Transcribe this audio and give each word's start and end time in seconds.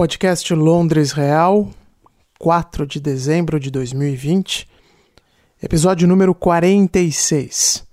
Podcast 0.00 0.50
Londres 0.54 1.12
Real, 1.12 1.68
4 2.38 2.86
de 2.86 2.98
dezembro 2.98 3.60
de 3.60 3.70
2020, 3.70 4.66
episódio 5.62 6.08
número 6.08 6.34
46. 6.34 7.86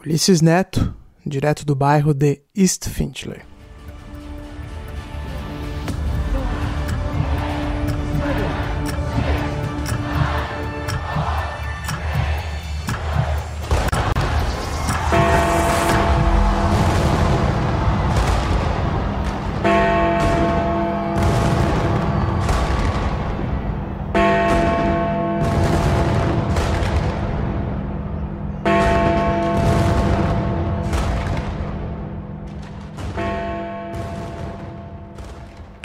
Ulisses 0.00 0.40
Neto, 0.42 0.92
direto 1.24 1.64
do 1.64 1.76
bairro 1.76 2.12
de 2.12 2.42
East 2.56 2.88
Finchley. 2.88 3.51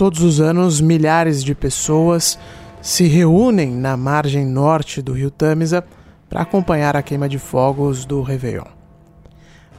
Todos 0.07 0.21
os 0.21 0.39
anos, 0.39 0.79
milhares 0.79 1.43
de 1.43 1.53
pessoas 1.53 2.39
se 2.81 3.03
reúnem 3.07 3.75
na 3.75 3.97
margem 3.97 4.45
norte 4.45 5.01
do 5.01 5.11
rio 5.11 5.29
Tamisa 5.29 5.83
para 6.29 6.43
acompanhar 6.43 6.95
a 6.95 7.01
queima 7.01 7.27
de 7.27 7.37
fogos 7.37 8.05
do 8.05 8.21
Réveillon. 8.21 8.63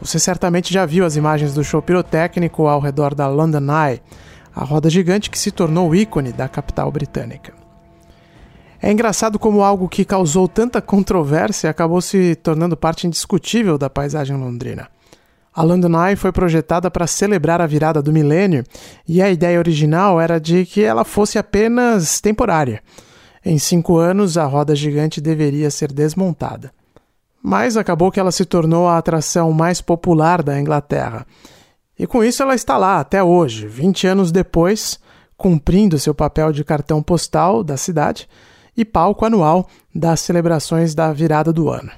Você 0.03 0.19
certamente 0.19 0.71
já 0.71 0.85
viu 0.85 1.07
as 1.07 1.17
imagens 1.17 1.55
do 1.55 1.65
show 1.65 1.81
pirotécnico 1.81 2.67
ao 2.67 2.79
redor 2.79 3.15
da 3.15 3.27
London 3.27 3.73
Eye, 3.73 4.03
a 4.55 4.63
roda 4.65 4.91
gigante 4.91 5.31
que 5.31 5.39
se 5.39 5.51
tornou 5.51 5.89
o 5.89 5.95
ícone 5.95 6.31
da 6.31 6.47
capital 6.47 6.93
britânica. 6.93 7.55
É 8.83 8.93
engraçado 8.93 9.39
como 9.39 9.63
algo 9.63 9.89
que 9.89 10.05
causou 10.05 10.47
tanta 10.47 10.83
controvérsia 10.83 11.71
acabou 11.71 12.03
se 12.03 12.35
tornando 12.35 12.77
parte 12.77 13.07
indiscutível 13.07 13.79
da 13.79 13.89
paisagem 13.89 14.37
londrina. 14.37 14.91
A 15.55 15.63
London 15.63 16.07
Eye 16.07 16.17
foi 16.17 16.31
projetada 16.31 16.91
para 16.91 17.07
celebrar 17.07 17.61
a 17.61 17.67
virada 17.67 18.01
do 18.01 18.13
milênio 18.13 18.65
e 19.07 19.21
a 19.21 19.31
ideia 19.31 19.59
original 19.59 20.21
era 20.21 20.39
de 20.39 20.65
que 20.65 20.83
ela 20.83 21.05
fosse 21.05 21.39
apenas 21.39 22.21
temporária. 22.21 22.83
Em 23.45 23.59
cinco 23.59 23.97
anos, 23.97 24.37
a 24.37 24.45
roda 24.45 24.75
gigante 24.75 25.21
deveria 25.21 25.71
ser 25.71 25.93
desmontada. 25.93 26.73
Mas 27.43 27.77
acabou 27.77 28.11
que 28.11 28.21
ela 28.21 28.33
se 28.33 28.45
tornou 28.45 28.89
a 28.89 28.99
atração 28.99 29.53
mais 29.53 29.81
popular 29.81 30.43
da 30.43 30.61
Inglaterra. 30.61 31.27
E 31.99 32.07
com 32.07 32.23
isso 32.23 32.43
ela 32.43 32.55
está 32.55 32.77
lá 32.77 33.01
até 33.01 33.23
hoje, 33.23 33.67
20 33.67 34.07
anos 34.07 34.31
depois, 34.31 35.01
cumprindo 35.37 35.99
seu 35.99 36.15
papel 36.15 36.53
de 36.53 36.65
cartão 36.65 37.03
postal 37.03 37.65
da 37.65 37.77
cidade 37.77 38.29
e 38.77 38.85
palco 38.85 39.25
anual 39.25 39.69
das 39.95 40.21
celebrações 40.21 40.95
da 40.95 41.13
virada 41.13 41.53
do 41.53 41.69
ano. 41.69 41.91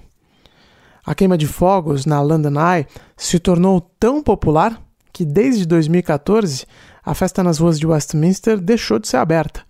A 1.05 1.15
queima 1.15 1.39
de 1.39 1.47
fogos 1.47 2.05
na 2.07 2.21
London 2.21 2.61
Eye 2.61 2.87
se 3.17 3.39
tornou 3.39 3.81
tão 3.99 4.23
popular 4.23 4.81
que 5.13 5.25
desde 5.25 5.67
2014 5.67 6.67
a 7.05 7.15
festa 7.15 7.43
nas 7.43 7.59
ruas 7.59 7.79
de 7.79 7.87
Westminster 7.87 8.59
deixou 8.59 8.99
de 8.99 9.09
ser 9.09 9.17
aberta. 9.17 9.63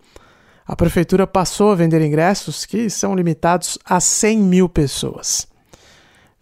A 0.67 0.77
prefeitura 0.77 1.27
passou 1.27 1.73
a 1.73 1.75
vender 1.75 2.01
ingressos 2.01 2.65
que 2.65 2.89
são 2.89 3.15
limitados 3.15 3.79
a 3.85 3.99
100 3.99 4.39
mil 4.39 4.69
pessoas. 4.69 5.49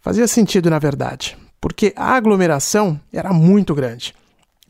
Fazia 0.00 0.28
sentido, 0.28 0.70
na 0.70 0.78
verdade, 0.78 1.36
porque 1.61 1.92
a 1.97 2.14
aglomeração 2.14 3.00
era 3.12 3.33
muito 3.33 3.75
grande. 3.75 4.14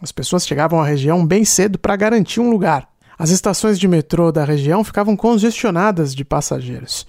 As 0.00 0.12
pessoas 0.12 0.46
chegavam 0.46 0.80
à 0.80 0.86
região 0.86 1.26
bem 1.26 1.44
cedo 1.44 1.78
para 1.78 1.96
garantir 1.96 2.40
um 2.40 2.50
lugar. 2.50 2.88
As 3.18 3.30
estações 3.30 3.78
de 3.78 3.88
metrô 3.88 4.30
da 4.30 4.44
região 4.44 4.84
ficavam 4.84 5.16
congestionadas 5.16 6.14
de 6.14 6.24
passageiros. 6.24 7.04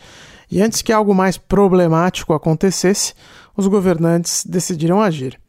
E 0.52 0.62
antes 0.62 0.82
que 0.82 0.92
algo 0.92 1.14
mais 1.14 1.38
problemático 1.38 2.34
acontecesse, 2.34 3.14
os 3.56 3.68
governantes 3.68 4.44
decidiram 4.46 5.02
agir. 5.02 5.40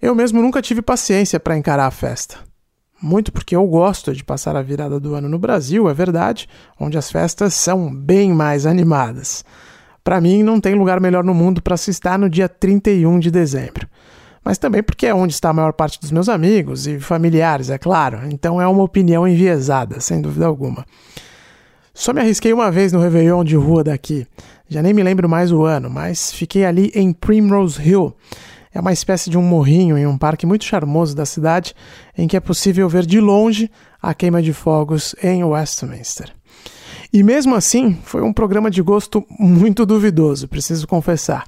Eu 0.00 0.14
mesmo 0.14 0.42
nunca 0.42 0.60
tive 0.60 0.82
paciência 0.82 1.38
para 1.38 1.56
encarar 1.56 1.86
a 1.86 1.90
festa. 1.90 2.38
Muito 3.00 3.32
porque 3.32 3.54
eu 3.54 3.66
gosto 3.66 4.12
de 4.12 4.24
passar 4.24 4.56
a 4.56 4.62
virada 4.62 4.98
do 4.98 5.14
ano 5.14 5.28
no 5.28 5.38
Brasil, 5.38 5.88
é 5.88 5.94
verdade, 5.94 6.48
onde 6.78 6.96
as 6.96 7.10
festas 7.10 7.54
são 7.54 7.92
bem 7.92 8.32
mais 8.32 8.64
animadas. 8.64 9.44
Para 10.04 10.20
mim, 10.20 10.42
não 10.42 10.60
tem 10.60 10.74
lugar 10.74 11.00
melhor 11.00 11.22
no 11.22 11.34
mundo 11.34 11.62
para 11.62 11.76
se 11.76 11.90
estar 11.90 12.18
no 12.18 12.28
dia 12.28 12.48
31 12.48 13.20
de 13.20 13.30
dezembro. 13.30 13.88
Mas 14.44 14.58
também 14.58 14.82
porque 14.82 15.06
é 15.06 15.14
onde 15.14 15.32
está 15.32 15.50
a 15.50 15.52
maior 15.52 15.72
parte 15.72 16.00
dos 16.00 16.10
meus 16.10 16.28
amigos 16.28 16.86
e 16.86 16.98
familiares, 16.98 17.70
é 17.70 17.78
claro. 17.78 18.20
Então 18.28 18.60
é 18.60 18.66
uma 18.66 18.82
opinião 18.82 19.26
enviesada, 19.26 20.00
sem 20.00 20.20
dúvida 20.20 20.46
alguma. 20.46 20.84
Só 22.02 22.12
me 22.12 22.20
arrisquei 22.20 22.52
uma 22.52 22.68
vez 22.68 22.92
no 22.92 22.98
Réveillon 22.98 23.44
de 23.44 23.54
rua 23.54 23.84
daqui. 23.84 24.26
Já 24.68 24.82
nem 24.82 24.92
me 24.92 25.04
lembro 25.04 25.28
mais 25.28 25.52
o 25.52 25.62
ano, 25.62 25.88
mas 25.88 26.32
fiquei 26.32 26.64
ali 26.64 26.90
em 26.96 27.12
Primrose 27.12 27.80
Hill. 27.80 28.12
É 28.74 28.80
uma 28.80 28.92
espécie 28.92 29.30
de 29.30 29.38
um 29.38 29.42
morrinho 29.42 29.96
em 29.96 30.04
um 30.04 30.18
parque 30.18 30.44
muito 30.44 30.64
charmoso 30.64 31.14
da 31.14 31.24
cidade, 31.24 31.76
em 32.18 32.26
que 32.26 32.36
é 32.36 32.40
possível 32.40 32.88
ver 32.88 33.06
de 33.06 33.20
longe 33.20 33.70
a 34.02 34.12
queima 34.14 34.42
de 34.42 34.52
fogos 34.52 35.14
em 35.22 35.44
Westminster. 35.44 36.32
E 37.12 37.22
mesmo 37.22 37.54
assim, 37.54 37.96
foi 38.02 38.20
um 38.20 38.32
programa 38.32 38.68
de 38.68 38.82
gosto 38.82 39.24
muito 39.38 39.86
duvidoso, 39.86 40.48
preciso 40.48 40.88
confessar. 40.88 41.44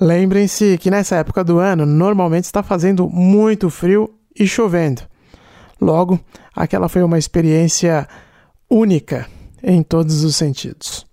Lembrem-se 0.00 0.78
que 0.78 0.88
nessa 0.88 1.16
época 1.16 1.42
do 1.42 1.58
ano 1.58 1.84
normalmente 1.84 2.44
está 2.44 2.62
fazendo 2.62 3.08
muito 3.08 3.68
frio 3.68 4.08
e 4.38 4.46
chovendo. 4.46 5.02
Logo, 5.80 6.20
aquela 6.54 6.88
foi 6.88 7.02
uma 7.02 7.18
experiência 7.18 8.06
única 8.70 9.26
em 9.64 9.82
todos 9.82 10.22
os 10.22 10.36
sentidos. 10.36 11.06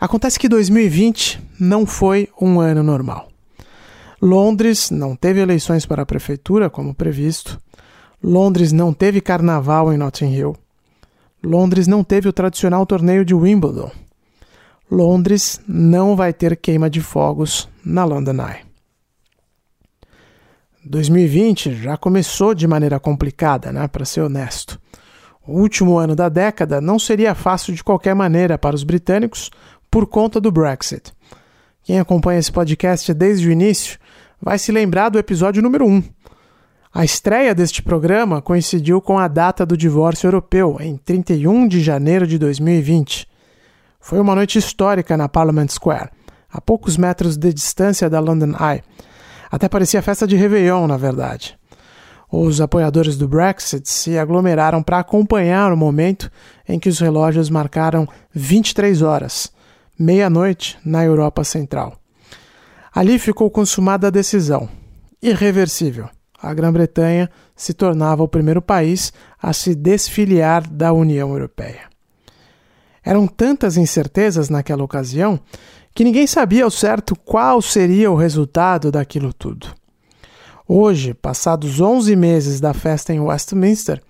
Acontece 0.00 0.38
que 0.38 0.48
2020 0.48 1.40
não 1.60 1.84
foi 1.84 2.28
um 2.40 2.60
ano 2.60 2.82
normal. 2.82 3.28
Londres 4.20 4.90
não 4.90 5.14
teve 5.14 5.40
eleições 5.40 5.84
para 5.84 6.02
a 6.02 6.06
prefeitura 6.06 6.70
como 6.70 6.94
previsto. 6.94 7.60
Londres 8.22 8.72
não 8.72 8.92
teve 8.92 9.20
carnaval 9.20 9.92
em 9.92 9.96
Notting 9.96 10.32
Hill. 10.32 10.56
Londres 11.44 11.86
não 11.86 12.02
teve 12.02 12.28
o 12.28 12.32
tradicional 12.32 12.84
torneio 12.86 13.24
de 13.24 13.34
Wimbledon. 13.34 13.90
Londres 14.90 15.60
não 15.68 16.16
vai 16.16 16.32
ter 16.32 16.56
queima 16.56 16.88
de 16.88 17.00
fogos 17.00 17.68
na 17.84 18.04
London 18.04 18.42
Eye. 18.42 18.66
2020 20.84 21.74
já 21.74 21.96
começou 21.96 22.54
de 22.54 22.66
maneira 22.66 22.98
complicada, 22.98 23.70
né, 23.70 23.86
para 23.86 24.04
ser 24.04 24.22
honesto. 24.22 24.80
O 25.48 25.60
último 25.60 25.96
ano 25.96 26.14
da 26.14 26.28
década 26.28 26.78
não 26.78 26.98
seria 26.98 27.34
fácil 27.34 27.74
de 27.74 27.82
qualquer 27.82 28.14
maneira 28.14 28.58
para 28.58 28.76
os 28.76 28.84
britânicos 28.84 29.50
por 29.90 30.06
conta 30.06 30.38
do 30.38 30.52
Brexit. 30.52 31.10
Quem 31.82 31.98
acompanha 31.98 32.38
esse 32.38 32.52
podcast 32.52 33.14
desde 33.14 33.48
o 33.48 33.50
início 33.50 33.98
vai 34.42 34.58
se 34.58 34.70
lembrar 34.70 35.08
do 35.08 35.18
episódio 35.18 35.62
número 35.62 35.86
1. 35.86 36.02
A 36.92 37.02
estreia 37.02 37.54
deste 37.54 37.80
programa 37.80 38.42
coincidiu 38.42 39.00
com 39.00 39.18
a 39.18 39.26
data 39.26 39.64
do 39.64 39.74
divórcio 39.74 40.26
europeu, 40.26 40.76
em 40.80 40.98
31 40.98 41.66
de 41.66 41.80
janeiro 41.80 42.26
de 42.26 42.36
2020. 42.36 43.26
Foi 43.98 44.20
uma 44.20 44.34
noite 44.34 44.58
histórica 44.58 45.16
na 45.16 45.30
Parliament 45.30 45.68
Square, 45.68 46.10
a 46.52 46.60
poucos 46.60 46.98
metros 46.98 47.38
de 47.38 47.54
distância 47.54 48.10
da 48.10 48.20
London 48.20 48.52
Eye. 48.60 48.82
Até 49.50 49.66
parecia 49.66 50.02
festa 50.02 50.26
de 50.26 50.36
Réveillon, 50.36 50.86
na 50.86 50.98
verdade. 50.98 51.57
Os 52.30 52.60
apoiadores 52.60 53.16
do 53.16 53.26
Brexit 53.26 53.88
se 53.88 54.18
aglomeraram 54.18 54.82
para 54.82 54.98
acompanhar 54.98 55.72
o 55.72 55.76
momento 55.76 56.30
em 56.68 56.78
que 56.78 56.88
os 56.88 56.98
relógios 56.98 57.48
marcaram 57.48 58.06
23 58.34 59.00
horas, 59.00 59.50
meia-noite, 59.98 60.78
na 60.84 61.02
Europa 61.04 61.42
Central. 61.42 61.98
Ali 62.94 63.18
ficou 63.18 63.50
consumada 63.50 64.08
a 64.08 64.10
decisão, 64.10 64.68
irreversível. 65.22 66.08
A 66.40 66.52
Grã-Bretanha 66.52 67.30
se 67.56 67.72
tornava 67.72 68.22
o 68.22 68.28
primeiro 68.28 68.62
país 68.62 69.12
a 69.42 69.52
se 69.52 69.74
desfiliar 69.74 70.68
da 70.68 70.92
União 70.92 71.30
Europeia. 71.30 71.88
Eram 73.02 73.26
tantas 73.26 73.76
incertezas 73.76 74.50
naquela 74.50 74.84
ocasião 74.84 75.40
que 75.94 76.04
ninguém 76.04 76.26
sabia 76.26 76.64
ao 76.64 76.70
certo 76.70 77.16
qual 77.16 77.62
seria 77.62 78.10
o 78.10 78.16
resultado 78.16 78.92
daquilo 78.92 79.32
tudo. 79.32 79.74
Hoje, 80.70 81.14
passados 81.14 81.80
11 81.80 82.14
meses 82.14 82.60
da 82.60 82.74
festa 82.74 83.14
em 83.14 83.18
Westminster, 83.18 84.02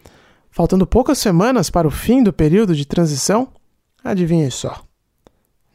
faltando 0.50 0.84
poucas 0.84 1.19
semanas 1.19 1.70
para 1.70 1.87
o 1.87 1.90
fim 1.90 2.20
do 2.20 2.32
período 2.32 2.75
de 2.75 2.84
transição, 2.84 3.46
adivinhe 4.02 4.50
só. 4.50 4.82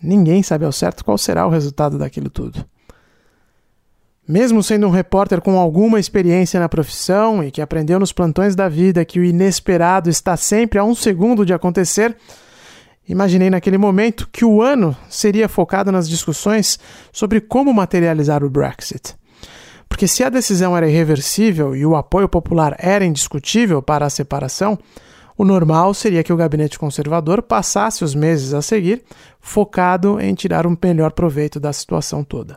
Ninguém 0.01 0.44
sabe 0.44 0.65
ao 0.65 0.74
certo 0.74 1.06
qual 1.06 1.18
será 1.18 1.47
o 1.47 1.50
resultado 1.50 1.97
daquilo 1.97 2.30
tudo. 2.30 2.65
Mesmo 4.27 4.62
sendo 4.62 4.85
um 4.85 4.89
repórter 4.89 5.39
com 5.39 5.57
alguma 5.57 6.01
experiência 6.01 6.59
na 6.59 6.68
profissão 6.68 7.41
e 7.41 7.50
que 7.50 7.62
aprendeu 7.62 7.97
nos 7.97 8.12
plantões 8.12 8.53
da 8.53 8.68
vida 8.68 9.06
que 9.06 9.21
o 9.21 9.24
inesperado 9.24 10.09
está 10.09 10.36
sempre 10.36 10.79
a 10.79 10.83
um 10.83 10.94
segundo 10.94 11.45
de 11.45 11.53
acontecer, 11.53 12.13
imaginei 13.07 13.50
naquele 13.50 13.77
momento 13.77 14.27
que 14.29 14.44
o 14.44 14.62
ano 14.62 14.94
seria 15.07 15.47
focado 15.47 15.94
nas 15.94 16.09
discussões 16.09 16.77
sobre 17.09 17.39
como 17.39 17.74
materializar 17.74 18.44
o 18.44 18.50
Brexit 18.50 19.15
Porque 19.93 20.07
se 20.07 20.23
a 20.23 20.29
decisão 20.29 20.75
era 20.75 20.89
irreversível 20.89 21.75
e 21.75 21.85
o 21.85 21.95
apoio 21.95 22.27
popular 22.27 22.75
era 22.79 23.05
indiscutível 23.05 23.79
para 23.79 24.07
a 24.07 24.09
separação, 24.09 24.75
o 25.37 25.45
normal 25.45 25.93
seria 25.93 26.23
que 26.23 26.33
o 26.33 26.35
gabinete 26.35 26.79
conservador 26.79 27.43
passasse 27.43 28.03
os 28.03 28.15
meses 28.15 28.55
a 28.55 28.61
seguir 28.63 29.03
focado 29.39 30.19
em 30.19 30.33
tirar 30.33 30.65
um 30.65 30.75
melhor 30.83 31.11
proveito 31.11 31.59
da 31.59 31.71
situação 31.71 32.23
toda. 32.23 32.55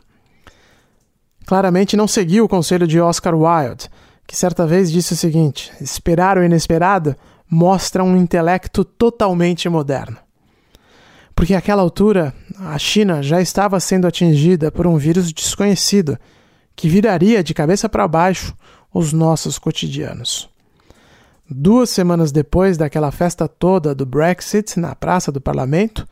Claramente 1.45 1.95
não 1.95 2.07
seguiu 2.07 2.45
o 2.45 2.49
conselho 2.49 2.87
de 2.87 2.99
Oscar 2.99 3.35
Wilde, 3.35 3.87
que 4.25 4.35
certa 4.35 4.65
vez 4.65 4.91
disse 4.91 5.13
o 5.13 5.15
seguinte: 5.15 5.71
esperar 5.79 6.39
o 6.39 6.43
inesperado 6.43 7.15
mostra 7.47 8.03
um 8.03 8.17
intelecto 8.17 8.83
totalmente 8.83 9.69
moderno. 9.69 10.17
Porque 11.35 11.53
àquela 11.53 11.83
altura, 11.83 12.33
a 12.59 12.79
China 12.79 13.21
já 13.21 13.39
estava 13.39 13.79
sendo 13.79 14.07
atingida 14.07 14.71
por 14.71 14.87
um 14.87 14.97
vírus 14.97 15.31
desconhecido 15.31 16.17
que 16.77 16.87
viraria 16.87 17.43
de 17.43 17.55
cabeça 17.55 17.89
para 17.89 18.07
baixo 18.07 18.55
os 18.93 19.11
nossos 19.11 19.57
cotidianos. 19.57 20.47
Duas 21.49 21.89
semanas 21.89 22.31
depois 22.31 22.77
daquela 22.77 23.11
festa 23.11 23.47
toda 23.47 23.95
do 23.95 24.05
Brexit 24.05 24.79
na 24.79 24.93
Praça 24.93 25.31
do 25.31 25.41
Parlamento, 25.41 26.07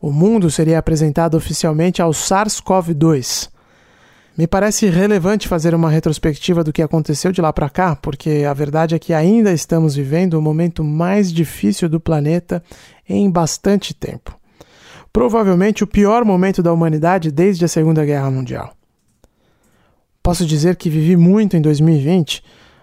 o 0.00 0.10
mundo 0.10 0.50
seria 0.50 0.78
apresentado 0.78 1.36
oficialmente 1.36 2.00
ao 2.00 2.12
SARS-CoV-2. 2.12 3.50
Me 4.38 4.46
parece 4.46 4.86
relevante 4.88 5.48
fazer 5.48 5.74
uma 5.74 5.90
retrospectiva 5.90 6.64
do 6.64 6.72
que 6.72 6.82
aconteceu 6.82 7.30
de 7.30 7.42
lá 7.42 7.52
para 7.52 7.68
cá, 7.68 7.94
porque 7.94 8.46
a 8.48 8.54
verdade 8.54 8.94
é 8.94 8.98
que 8.98 9.12
ainda 9.12 9.52
estamos 9.52 9.94
vivendo 9.94 10.34
o 10.34 10.42
momento 10.42 10.82
mais 10.82 11.30
difícil 11.30 11.90
do 11.90 12.00
planeta 12.00 12.62
em 13.06 13.30
bastante 13.30 13.92
tempo. 13.92 14.34
Provavelmente 15.12 15.84
o 15.84 15.86
pior 15.86 16.24
momento 16.24 16.62
da 16.62 16.72
humanidade 16.72 17.30
desde 17.30 17.66
a 17.66 17.68
Segunda 17.68 18.04
Guerra 18.04 18.30
Mundial. 18.30 18.76
Posso 20.26 20.44
dizer 20.44 20.74
que 20.74 20.90
vivi 20.90 21.14
muito 21.14 21.56
em 21.56 21.60
2020, 21.60 22.42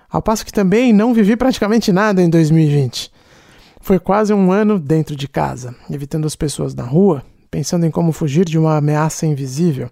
ao 0.09 0.21
passo 0.21 0.45
que 0.45 0.51
também 0.53 0.93
não 0.93 1.13
vivi 1.13 1.35
praticamente 1.35 1.91
nada 1.91 2.21
em 2.21 2.29
2020. 2.29 3.11
Foi 3.81 3.99
quase 3.99 4.33
um 4.33 4.49
ano 4.49 4.79
dentro 4.79 5.13
de 5.13 5.27
casa, 5.27 5.75
evitando 5.91 6.25
as 6.25 6.37
pessoas 6.37 6.73
na 6.73 6.85
rua, 6.85 7.21
pensando 7.51 7.85
em 7.85 7.91
como 7.91 8.13
fugir 8.13 8.45
de 8.45 8.57
uma 8.57 8.77
ameaça 8.77 9.25
invisível. 9.25 9.89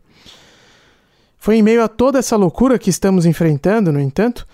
Foi 1.38 1.58
em 1.58 1.62
meio 1.62 1.84
a 1.84 1.90
toda 1.90 2.20
essa 2.20 2.38
loucura 2.38 2.80
que 2.80 2.90
estamos 2.90 3.26
enfrentando, 3.26 3.92
no 3.92 4.00
entanto, 4.00 4.48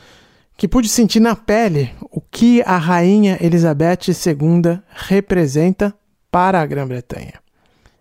que 0.58 0.68
pude 0.68 0.90
sentir 0.90 1.20
na 1.20 1.36
pele 1.36 1.92
o 2.10 2.20
que 2.20 2.64
a 2.64 2.78
rainha 2.78 3.38
Elizabeth 3.40 4.08
II 4.08 4.80
representa 4.90 5.94
para 6.32 6.60
a 6.60 6.66
Grã-Bretanha. 6.66 7.47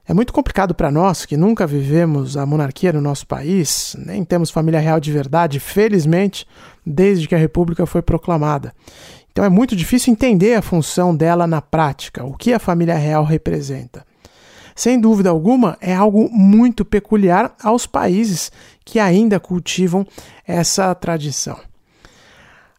É 0.08 0.14
muito 0.14 0.32
complicado 0.32 0.72
para 0.72 0.90
nós 0.90 1.26
que 1.26 1.36
nunca 1.36 1.66
vivemos 1.66 2.36
a 2.36 2.46
monarquia 2.46 2.92
no 2.92 3.00
nosso 3.00 3.26
país, 3.26 3.96
nem 3.98 4.24
temos 4.24 4.50
família 4.50 4.78
real 4.78 5.00
de 5.00 5.10
verdade, 5.10 5.58
felizmente, 5.58 6.46
desde 6.84 7.26
que 7.26 7.34
a 7.34 7.38
República 7.38 7.84
foi 7.86 8.00
proclamada. 8.02 8.72
Então 9.32 9.44
é 9.44 9.48
muito 9.48 9.74
difícil 9.74 10.12
entender 10.12 10.54
a 10.54 10.62
função 10.62 11.14
dela 11.14 11.44
na 11.44 11.60
prática, 11.60 12.24
o 12.24 12.36
que 12.36 12.52
a 12.52 12.60
família 12.60 12.94
real 12.94 13.24
representa. 13.24 14.06
Sem 14.76 15.00
dúvida 15.00 15.30
alguma, 15.30 15.76
é 15.80 15.92
algo 15.92 16.30
muito 16.30 16.84
peculiar 16.84 17.56
aos 17.60 17.84
países 17.84 18.52
que 18.84 19.00
ainda 19.00 19.40
cultivam 19.40 20.06
essa 20.46 20.94
tradição. 20.94 21.58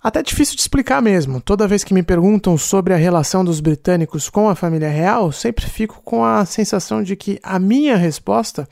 Até 0.02 0.22
difícil 0.22 0.56
de 0.56 0.62
explicar 0.62 1.02
mesmo. 1.02 1.42
Toda 1.42 1.68
vez 1.68 1.84
que 1.84 1.94
me 1.94 2.04
perguntam 2.04 2.58
sobre 2.58 2.94
a 2.94 2.98
relação 2.98 3.44
dos 3.44 3.60
britânicos 3.60 4.30
com 4.30 4.48
a 4.48 4.56
família 4.56 4.90
real, 4.90 5.32
sempre 5.32 5.66
fico 5.66 6.02
com 6.04 6.24
a 6.24 6.46
sensação 6.46 7.02
de 7.02 7.16
que 7.16 7.40
a 7.42 7.58
minha 7.58 7.98
resposta 7.98 8.68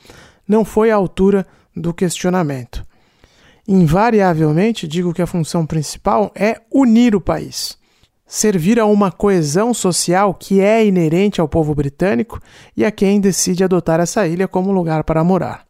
não 0.46 0.64
foi 0.64 0.90
à 0.90 0.94
altura 0.94 1.46
do 1.74 1.92
questionamento. 1.92 2.84
Invariavelmente 3.68 4.86
digo 4.86 5.12
que 5.12 5.20
a 5.20 5.26
função 5.26 5.66
principal 5.66 6.30
é 6.36 6.60
unir 6.72 7.16
o 7.16 7.20
país, 7.20 7.76
servir 8.24 8.78
a 8.78 8.86
uma 8.86 9.10
coesão 9.10 9.74
social 9.74 10.32
que 10.32 10.60
é 10.60 10.86
inerente 10.86 11.40
ao 11.40 11.48
povo 11.48 11.74
britânico 11.74 12.40
e 12.76 12.84
a 12.84 12.92
quem 12.92 13.20
decide 13.20 13.64
adotar 13.64 13.98
essa 13.98 14.26
ilha 14.26 14.46
como 14.46 14.70
lugar 14.70 15.02
para 15.02 15.24
morar. 15.24 15.66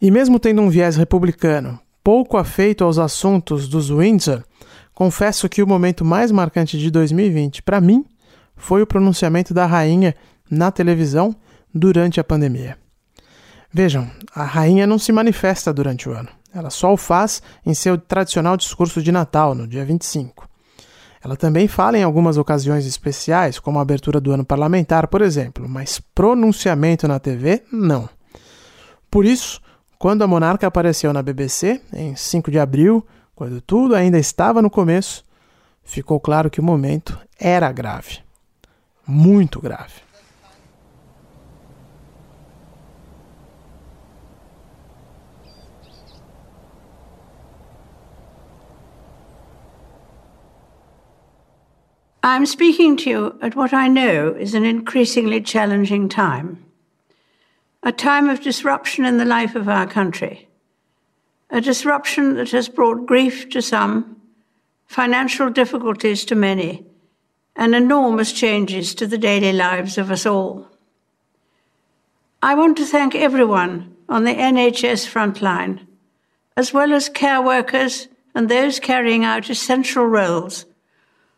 E 0.00 0.10
mesmo 0.10 0.38
tendo 0.38 0.62
um 0.62 0.70
viés 0.70 0.96
republicano, 0.96 1.78
pouco 2.02 2.36
afeito 2.36 2.84
aos 2.84 2.98
assuntos 2.98 3.68
dos 3.68 3.90
Windsor, 3.90 4.44
confesso 4.94 5.48
que 5.48 5.62
o 5.62 5.66
momento 5.66 6.04
mais 6.04 6.30
marcante 6.30 6.78
de 6.78 6.90
2020 6.90 7.62
para 7.62 7.80
mim 7.80 8.04
foi 8.56 8.82
o 8.82 8.86
pronunciamento 8.86 9.52
da 9.52 9.66
rainha 9.66 10.14
na 10.50 10.70
televisão 10.70 11.34
durante 11.74 12.20
a 12.20 12.24
pandemia. 12.24 12.76
Vejam, 13.72 14.10
a 14.34 14.44
rainha 14.44 14.86
não 14.86 14.98
se 14.98 15.12
manifesta 15.12 15.72
durante 15.72 16.08
o 16.08 16.12
ano. 16.12 16.28
Ela 16.54 16.68
só 16.68 16.92
o 16.92 16.96
faz 16.96 17.42
em 17.64 17.72
seu 17.72 17.96
tradicional 17.96 18.56
discurso 18.56 19.02
de 19.02 19.10
Natal, 19.10 19.54
no 19.54 19.66
dia 19.66 19.84
25. 19.84 20.46
Ela 21.24 21.36
também 21.36 21.68
fala 21.68 21.96
em 21.96 22.02
algumas 22.02 22.36
ocasiões 22.36 22.84
especiais, 22.84 23.58
como 23.58 23.78
a 23.78 23.82
abertura 23.82 24.20
do 24.20 24.32
ano 24.32 24.44
parlamentar, 24.44 25.06
por 25.06 25.22
exemplo, 25.22 25.68
mas 25.68 26.00
pronunciamento 26.14 27.08
na 27.08 27.18
TV, 27.18 27.62
não. 27.72 28.08
Por 29.10 29.24
isso, 29.24 29.60
quando 29.98 30.22
a 30.22 30.26
monarca 30.26 30.66
apareceu 30.66 31.12
na 31.12 31.22
BBC, 31.22 31.80
em 31.92 32.16
5 32.16 32.50
de 32.50 32.58
abril, 32.58 33.06
quando 33.42 33.60
tudo 33.60 33.96
ainda 33.96 34.20
estava 34.20 34.62
no 34.62 34.70
começo, 34.70 35.24
ficou 35.82 36.20
claro 36.20 36.48
que 36.48 36.60
o 36.60 36.62
momento 36.62 37.18
era 37.40 37.72
grave. 37.72 38.20
Muito 39.04 39.60
grave. 39.60 39.94
I'm 52.22 52.46
speaking 52.46 52.94
to 52.98 53.10
you 53.10 53.34
at 53.42 53.56
what 53.56 53.74
I 53.74 53.88
know 53.88 54.36
is 54.38 54.54
an 54.54 54.64
increasingly 54.64 55.42
challenging 55.44 56.08
time. 56.08 56.58
a 57.82 57.90
time 57.90 58.28
of 58.28 58.40
disruption 58.40 59.04
in 59.04 59.18
the 59.18 59.24
life 59.24 59.56
of 59.56 59.68
our 59.68 59.88
country, 59.88 60.48
a 61.52 61.60
disruption 61.60 62.34
that 62.34 62.50
has 62.50 62.68
brought 62.68 63.06
grief 63.06 63.50
to 63.50 63.60
some, 63.60 64.16
financial 64.86 65.50
difficulties 65.50 66.24
to 66.24 66.34
many, 66.34 66.84
and 67.54 67.74
enormous 67.74 68.32
changes 68.32 68.94
to 68.94 69.06
the 69.06 69.18
daily 69.18 69.52
lives 69.52 69.98
of 69.98 70.10
us 70.10 70.24
all. 70.24 70.66
I 72.42 72.54
want 72.54 72.78
to 72.78 72.86
thank 72.86 73.14
everyone 73.14 73.94
on 74.08 74.24
the 74.24 74.34
NHS 74.34 75.06
frontline, 75.06 75.86
as 76.56 76.72
well 76.72 76.92
as 76.94 77.10
care 77.10 77.42
workers 77.42 78.08
and 78.34 78.48
those 78.48 78.80
carrying 78.80 79.22
out 79.22 79.50
essential 79.50 80.06
roles, 80.06 80.64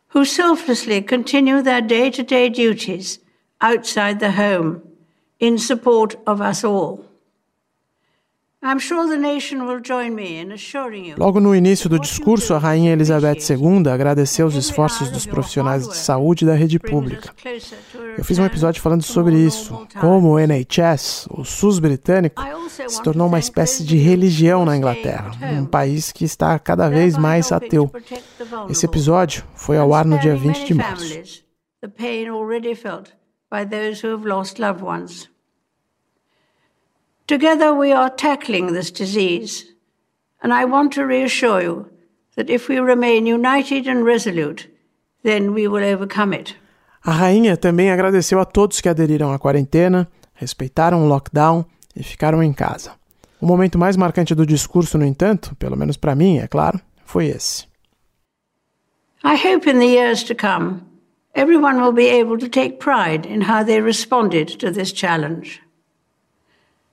who 0.09 0.25
selflessly 0.25 1.03
continue 1.03 1.61
their 1.61 1.81
day 1.81 2.09
to 2.11 2.23
day 2.23 2.49
duties 2.49 3.19
outside 3.61 4.21
the 4.21 4.33
home 4.33 4.81
in 5.41 5.59
support 5.59 6.15
of 6.25 6.41
us 6.41 6.63
all. 6.63 7.05
Logo 11.19 11.39
no 11.39 11.55
início 11.55 11.87
do 11.87 11.99
discurso, 11.99 12.55
a 12.55 12.59
Rainha 12.59 12.93
Elizabeth 12.93 13.37
II 13.51 13.87
agradeceu 13.93 14.47
os 14.47 14.55
esforços 14.55 15.11
dos 15.11 15.27
profissionais 15.27 15.87
de 15.87 15.95
saúde 15.95 16.47
da 16.47 16.55
rede 16.55 16.79
pública. 16.79 17.31
Eu 18.17 18.25
fiz 18.25 18.39
um 18.39 18.45
episódio 18.47 18.81
falando 18.81 19.03
sobre 19.03 19.37
isso, 19.37 19.87
como 20.01 20.31
o 20.31 20.39
NHS, 20.39 21.29
o 21.31 21.45
SUS 21.45 21.79
britânico, 21.79 22.43
se 22.89 23.03
tornou 23.03 23.27
uma 23.27 23.39
espécie 23.39 23.85
de 23.85 23.99
religião 23.99 24.65
na 24.65 24.75
Inglaterra, 24.79 25.33
um 25.61 25.67
país 25.67 26.11
que 26.11 26.25
está 26.25 26.59
cada 26.59 26.89
vez 26.89 27.19
mais 27.19 27.53
ateu. 27.53 27.93
Esse 28.71 28.87
episódio 28.87 29.45
foi 29.55 29.77
ao 29.77 29.93
ar 29.93 30.07
no 30.07 30.19
dia 30.19 30.37
20 30.37 30.65
de 30.65 30.73
março. 30.73 31.45
Together 37.27 37.73
we 37.73 37.91
are 37.91 38.11
tackling 38.11 38.75
this 38.75 38.91
disease, 38.91 39.65
and 40.43 40.53
I 40.53 40.67
want 40.67 40.93
to 40.95 41.07
reassure 41.07 41.63
you 41.63 41.87
that 42.37 42.51
if 42.51 42.69
we 42.69 42.79
remain 42.79 43.27
united 43.27 43.87
and 43.87 44.05
resolute, 44.05 44.69
then 45.23 45.55
we 45.55 45.67
will 45.67 45.83
overcome 45.83 46.35
it. 46.35 46.55
A 47.03 47.13
rainha 47.13 47.57
também 47.57 47.91
agradeceu 47.91 48.41
a 48.41 48.45
todos 48.45 48.81
que 48.81 48.91
aderiram 48.91 49.33
à 49.33 49.39
quarentena, 49.39 50.07
respeitaram 50.35 51.03
o 51.03 51.09
lockdown 51.09 51.65
e 51.97 52.03
ficaram 52.03 52.43
em 52.43 52.53
casa. 52.53 52.93
O 53.41 53.47
momento 53.47 53.79
mais 53.79 53.97
marcante 53.97 54.35
do 54.35 54.45
discurso, 54.45 54.99
no 54.99 55.05
entanto, 55.07 55.55
pelo 55.57 55.77
menos 55.77 55.97
para 55.97 56.15
mim, 56.15 56.39
é 56.39 56.47
claro, 56.47 56.79
foi 57.07 57.27
esse. 57.29 57.67
I 59.25 59.37
hope 59.37 59.67
in 59.67 59.79
the 59.79 59.87
years 59.87 60.23
to 60.25 60.35
come, 60.35 60.83
everyone 61.35 61.81
will 61.81 61.93
be 61.93 62.11
able 62.11 62.37
to 62.37 62.51
take 62.51 62.77
pride 62.79 63.27
in 63.27 63.41
how 63.43 63.65
they 63.65 63.81
responded 63.81 64.59
to 64.59 64.71
this 64.71 64.93
challenge. 64.93 65.64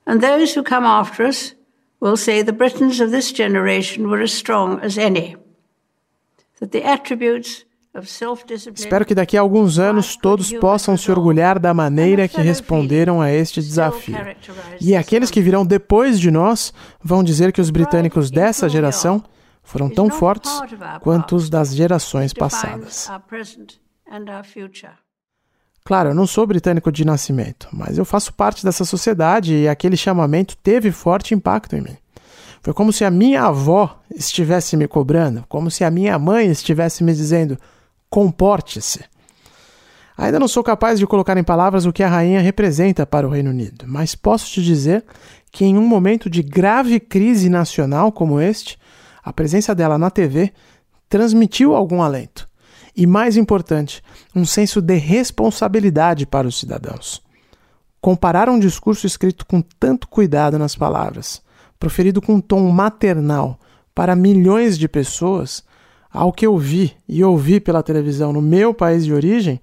And 0.06 0.20
those 0.20 0.54
who 0.54 0.62
come 0.62 0.86
after 0.86 1.26
us 1.26 1.54
will 2.00 2.16
say 2.16 2.42
the 2.42 2.52
Britons 2.52 3.00
of 3.00 3.10
this 3.10 3.32
generation 3.32 4.08
were 4.08 4.22
as 4.22 4.32
strong 4.32 4.80
as 4.82 4.98
any. 4.98 5.36
That 6.58 6.72
the 6.72 6.84
attributes 6.84 7.64
Espero 8.74 9.04
que 9.04 9.14
daqui 9.14 9.36
a 9.36 9.42
alguns 9.42 9.78
anos 9.78 10.16
todos 10.16 10.50
possam 10.54 10.96
se 10.96 11.10
orgulhar 11.10 11.58
da 11.58 11.74
maneira 11.74 12.26
que 12.26 12.40
responderam 12.40 13.20
a 13.20 13.30
este 13.30 13.60
desafio. 13.60 14.16
E 14.80 14.96
aqueles 14.96 15.30
que 15.30 15.42
virão 15.42 15.66
depois 15.66 16.18
de 16.18 16.30
nós 16.30 16.72
vão 17.02 17.22
dizer 17.22 17.52
que 17.52 17.60
os 17.60 17.68
britânicos 17.68 18.30
dessa 18.30 18.66
geração 18.66 19.22
foram 19.62 19.90
tão 19.90 20.08
fortes 20.08 20.50
quanto 21.02 21.36
os 21.36 21.50
das 21.50 21.74
gerações 21.74 22.32
passadas. 22.32 23.10
Claro, 25.84 26.10
eu 26.10 26.14
não 26.14 26.26
sou 26.26 26.46
britânico 26.46 26.92
de 26.92 27.04
nascimento, 27.04 27.68
mas 27.72 27.98
eu 27.98 28.04
faço 28.04 28.32
parte 28.32 28.64
dessa 28.64 28.84
sociedade 28.84 29.54
e 29.54 29.68
aquele 29.68 29.96
chamamento 29.96 30.56
teve 30.56 30.92
forte 30.92 31.34
impacto 31.34 31.74
em 31.74 31.80
mim. 31.80 31.96
Foi 32.62 32.72
como 32.72 32.92
se 32.92 33.04
a 33.04 33.10
minha 33.10 33.42
avó 33.42 33.98
estivesse 34.14 34.76
me 34.76 34.86
cobrando, 34.86 35.44
como 35.48 35.68
se 35.68 35.82
a 35.82 35.90
minha 35.90 36.16
mãe 36.18 36.46
estivesse 36.48 37.02
me 37.02 37.12
dizendo: 37.12 37.58
comporte-se. 38.08 39.00
Ainda 40.16 40.38
não 40.38 40.46
sou 40.46 40.62
capaz 40.62 41.00
de 41.00 41.06
colocar 41.06 41.36
em 41.36 41.42
palavras 41.42 41.86
o 41.86 41.92
que 41.92 42.02
a 42.02 42.08
rainha 42.08 42.40
representa 42.40 43.04
para 43.04 43.26
o 43.26 43.30
Reino 43.30 43.50
Unido, 43.50 43.84
mas 43.88 44.14
posso 44.14 44.46
te 44.52 44.62
dizer 44.62 45.04
que 45.50 45.64
em 45.64 45.76
um 45.76 45.86
momento 45.86 46.30
de 46.30 46.42
grave 46.42 47.00
crise 47.00 47.48
nacional 47.48 48.12
como 48.12 48.40
este, 48.40 48.78
a 49.24 49.32
presença 49.32 49.74
dela 49.74 49.98
na 49.98 50.10
TV 50.10 50.52
transmitiu 51.08 51.74
algum 51.74 52.02
alento. 52.02 52.48
E 52.94 53.06
mais 53.06 53.36
importante, 53.36 54.02
um 54.34 54.44
senso 54.44 54.80
de 54.80 54.96
responsabilidade 54.96 56.26
para 56.26 56.46
os 56.46 56.58
cidadãos. 56.58 57.22
Comparar 58.00 58.48
um 58.48 58.58
discurso 58.58 59.06
escrito 59.06 59.46
com 59.46 59.62
tanto 59.62 60.08
cuidado 60.08 60.58
nas 60.58 60.76
palavras, 60.76 61.40
proferido 61.78 62.20
com 62.20 62.34
um 62.34 62.40
tom 62.40 62.68
maternal 62.70 63.58
para 63.94 64.16
milhões 64.16 64.78
de 64.78 64.88
pessoas, 64.88 65.64
ao 66.12 66.32
que 66.32 66.46
eu 66.46 66.58
vi 66.58 66.94
e 67.08 67.24
ouvi 67.24 67.58
pela 67.58 67.82
televisão 67.82 68.32
no 68.32 68.42
meu 68.42 68.74
país 68.74 69.04
de 69.04 69.14
origem, 69.14 69.60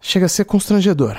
chega 0.00 0.26
a 0.26 0.28
ser 0.28 0.44
constrangedor. 0.44 1.16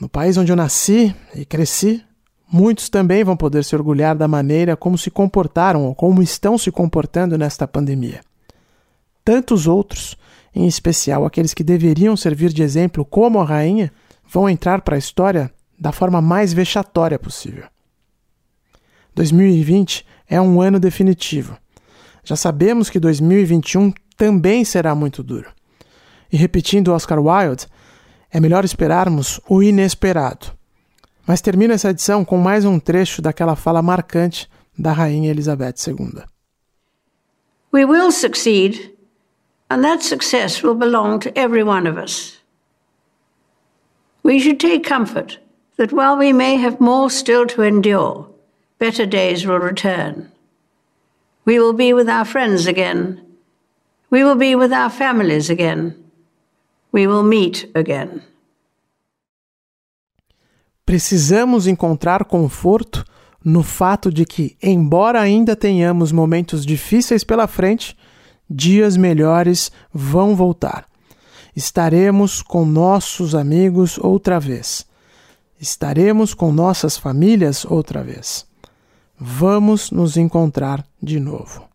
No 0.00 0.08
país 0.08 0.36
onde 0.36 0.50
eu 0.50 0.56
nasci 0.56 1.14
e 1.34 1.44
cresci, 1.44 2.02
muitos 2.50 2.88
também 2.88 3.22
vão 3.24 3.36
poder 3.36 3.64
se 3.64 3.74
orgulhar 3.74 4.16
da 4.16 4.28
maneira 4.28 4.76
como 4.76 4.96
se 4.96 5.10
comportaram 5.10 5.84
ou 5.84 5.94
como 5.94 6.22
estão 6.22 6.56
se 6.56 6.70
comportando 6.70 7.36
nesta 7.36 7.66
pandemia. 7.66 8.20
Tantos 9.26 9.66
outros, 9.66 10.16
em 10.54 10.66
especial 10.66 11.26
aqueles 11.26 11.52
que 11.52 11.62
deveriam 11.62 12.16
servir 12.16 12.50
de 12.50 12.62
exemplo, 12.62 13.04
como 13.04 13.40
a 13.40 13.44
rainha, 13.44 13.92
vão 14.26 14.48
entrar 14.48 14.80
para 14.80 14.94
a 14.94 14.98
história 14.98 15.52
da 15.78 15.92
forma 15.92 16.22
mais 16.22 16.54
vexatória 16.54 17.18
possível. 17.18 17.64
2020 19.14 20.06
é 20.30 20.40
um 20.40 20.62
ano 20.62 20.80
definitivo 20.80 21.58
já 22.26 22.34
sabemos 22.34 22.90
que 22.90 22.98
2021 22.98 23.92
também 24.16 24.64
será 24.64 24.96
muito 24.96 25.22
duro. 25.22 25.48
E 26.30 26.36
repetindo 26.36 26.92
Oscar 26.92 27.20
Wilde, 27.20 27.68
é 28.32 28.40
melhor 28.40 28.64
esperarmos 28.64 29.40
o 29.48 29.62
inesperado. 29.62 30.48
Mas 31.24 31.40
termino 31.40 31.72
essa 31.72 31.90
edição 31.90 32.24
com 32.24 32.36
mais 32.36 32.64
um 32.64 32.80
trecho 32.80 33.22
daquela 33.22 33.54
fala 33.54 33.80
marcante 33.80 34.50
da 34.76 34.92
Rainha 34.92 35.30
Elizabeth 35.30 35.74
II. 35.86 36.24
We 37.72 37.84
will 37.84 38.10
succeed, 38.10 38.95
and 39.68 39.82
that 39.84 40.02
success 40.02 40.62
will 40.62 40.74
belong 40.74 41.20
to 41.20 41.36
every 41.38 41.62
one 41.62 41.86
of 41.86 41.98
us. 41.98 42.38
We 44.22 44.38
should 44.38 44.60
take 44.60 44.84
comfort 44.84 45.38
that 45.76 45.92
while 45.92 46.16
we 46.16 46.32
may 46.32 46.56
have 46.56 46.80
more 46.80 47.10
still 47.10 47.46
to 47.46 47.62
endure, 47.62 48.28
better 48.78 49.06
days 49.06 49.46
will 49.46 49.58
return. 49.58 50.30
We 51.44 51.58
will 51.58 51.72
be 51.74 51.92
with 51.92 52.08
our 52.08 52.24
friends 52.24 52.66
again. 52.66 53.20
We 54.10 54.24
will 54.24 54.36
be 54.36 54.54
with 54.54 54.72
our 54.72 54.90
families 54.90 55.50
again. 55.50 55.94
We 56.92 57.06
will 57.06 57.22
meet 57.22 57.70
again. 57.74 58.22
Precisamos 60.84 61.66
encontrar 61.66 62.24
conforto 62.24 63.04
no 63.44 63.62
fato 63.62 64.10
de 64.10 64.24
que, 64.24 64.56
embora 64.60 65.20
ainda 65.20 65.54
tenhamos 65.54 66.10
momentos 66.10 66.66
difíceis 66.66 67.22
pela 67.22 67.46
frente, 67.46 67.96
dias 68.48 68.96
melhores 68.96 69.70
vão 69.92 70.34
voltar. 70.36 70.86
Estaremos 71.54 72.42
com 72.42 72.64
nossos 72.64 73.34
amigos 73.34 73.98
outra 73.98 74.38
vez. 74.38 74.86
Estaremos 75.60 76.34
com 76.34 76.52
nossas 76.52 76.98
famílias 76.98 77.64
outra 77.64 78.02
vez 78.02 78.46
vamos 79.18 79.90
nos 79.90 80.16
encontrar 80.16 80.86
de 81.02 81.18
novo. 81.18 81.66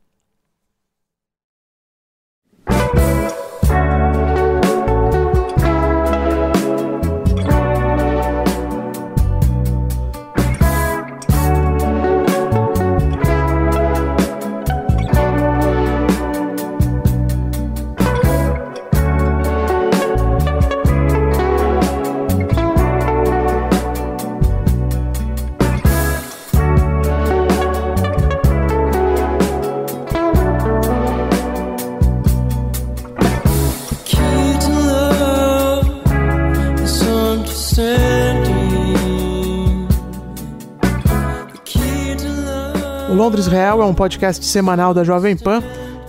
O 43.12 43.14
Londres 43.14 43.46
Real 43.46 43.82
é 43.82 43.86
um 43.86 43.94
podcast 43.94 44.46
semanal 44.46 44.94
da 44.94 45.04
Jovem 45.04 45.36
Pan 45.36 45.62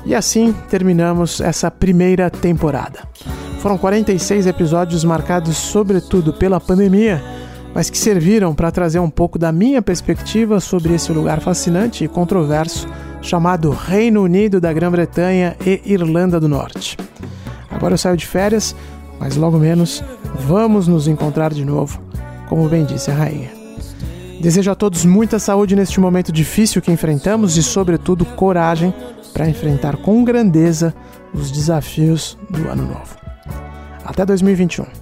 e 0.07 0.15
assim 0.15 0.55
terminamos 0.71 1.41
essa 1.41 1.69
primeira 1.69 2.31
temporada. 2.31 3.01
Foram 3.59 3.77
46 3.77 4.47
episódios 4.47 5.03
marcados 5.03 5.57
sobretudo 5.57 6.33
pela 6.33 6.61
pandemia, 6.61 7.21
mas 7.75 7.91
que 7.91 7.99
serviram 7.99 8.55
para 8.55 8.71
trazer 8.71 9.01
um 9.01 9.11
pouco 9.11 9.37
da 9.37 9.51
minha 9.51 9.83
perspectiva 9.83 10.61
sobre 10.61 10.95
esse 10.95 11.11
lugar 11.11 11.41
fascinante 11.41 12.05
e 12.05 12.09
controverso 12.09 12.87
chamado 13.21 13.71
Reino 13.71 14.23
Unido 14.23 14.61
da 14.61 14.73
Grã-Bretanha 14.73 15.57
e 15.67 15.83
Irlanda 15.85 16.39
do 16.39 16.49
Norte. 16.49 16.97
Agora 17.69 17.95
eu 17.95 17.99
saio 17.99 18.17
de 18.17 18.27
férias, 18.29 18.77
mas 19.19 19.35
logo 19.35 19.59
menos 19.59 20.05
vamos 20.47 20.87
nos 20.87 21.09
encontrar 21.09 21.53
de 21.53 21.65
novo, 21.65 22.01
como 22.49 22.69
bem 22.69 22.85
disse 22.85 23.11
a 23.11 23.15
rainha. 23.15 23.62
Desejo 24.43 24.73
a 24.73 24.75
todos 24.75 25.05
muita 25.05 25.39
saúde 25.39 25.77
neste 25.77 26.01
momento 26.01 26.33
difícil 26.33 26.83
que 26.83 26.91
enfrentamos 26.91 27.57
e, 27.57 27.63
sobretudo, 27.63 28.25
coragem 28.25 28.93
para 29.33 29.49
enfrentar 29.49 29.97
com 29.99 30.25
grandeza 30.25 30.93
os 31.33 31.53
desafios 31.53 32.37
do 32.51 32.69
ano 32.69 32.85
novo. 32.89 33.17
Até 34.05 34.27
2021. 34.27 35.02